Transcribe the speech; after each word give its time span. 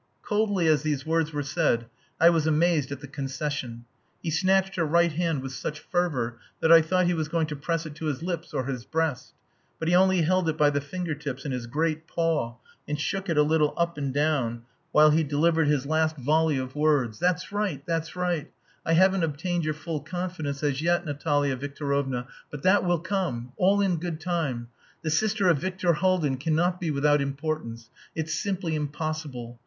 Coldly 0.23 0.65
as 0.65 0.81
these 0.81 1.05
words 1.05 1.31
were 1.31 1.43
said 1.43 1.85
I 2.19 2.31
was 2.31 2.47
amazed 2.47 2.91
at 2.91 3.01
the 3.01 3.07
concession. 3.07 3.85
He 4.23 4.31
snatched 4.31 4.75
her 4.77 4.83
right 4.83 5.11
hand 5.11 5.43
with 5.43 5.51
such 5.51 5.77
fervour 5.79 6.39
that 6.59 6.71
I 6.71 6.81
thought 6.81 7.05
he 7.05 7.13
was 7.13 7.27
going 7.27 7.45
to 7.45 7.55
press 7.55 7.85
it 7.85 7.93
to 7.97 8.05
his 8.07 8.23
lips 8.23 8.51
or 8.51 8.65
his 8.65 8.83
breast. 8.83 9.35
But 9.77 9.87
he 9.89 9.93
only 9.93 10.23
held 10.23 10.49
it 10.49 10.57
by 10.57 10.71
the 10.71 10.81
finger 10.81 11.13
tips 11.13 11.45
in 11.45 11.51
his 11.51 11.67
great 11.67 12.07
paw 12.07 12.55
and 12.87 12.99
shook 12.99 13.29
it 13.29 13.37
a 13.37 13.43
little 13.43 13.75
up 13.77 13.95
and 13.95 14.11
down 14.11 14.63
while 14.91 15.11
he 15.11 15.21
delivered 15.23 15.67
his 15.67 15.85
last 15.85 16.17
volley 16.17 16.57
of 16.57 16.75
words. 16.75 17.19
"That's 17.19 17.51
right. 17.51 17.83
That's 17.85 18.15
right. 18.15 18.49
I 18.83 18.93
haven't 18.93 19.21
obtained 19.21 19.65
your 19.65 19.75
full 19.75 19.99
confidence 19.99 20.63
as 20.63 20.81
yet, 20.81 21.05
Natalia 21.05 21.55
Victorovna, 21.55 22.25
but 22.49 22.63
that 22.63 22.83
will 22.83 22.97
come. 23.01 23.53
All 23.55 23.81
in 23.81 23.97
good 23.97 24.19
time. 24.19 24.69
The 25.03 25.11
sister 25.11 25.47
of 25.47 25.59
Viktor 25.59 25.93
Haldin 25.93 26.37
cannot 26.37 26.81
be 26.81 26.89
without 26.89 27.21
importance.... 27.21 27.91
It's 28.15 28.33
simply 28.33 28.73
impossible. 28.73 29.59